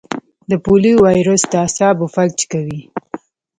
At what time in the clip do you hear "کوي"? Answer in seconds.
2.51-2.81